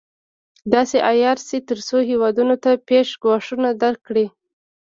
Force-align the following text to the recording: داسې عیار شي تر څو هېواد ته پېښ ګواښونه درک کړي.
داسې 0.73 0.97
عیار 1.09 1.37
شي 1.47 1.59
تر 1.69 1.79
څو 1.87 1.97
هېواد 2.09 2.35
ته 2.63 2.71
پېښ 2.89 3.07
ګواښونه 3.23 3.69
درک 3.81 4.01
کړي. 4.07 4.25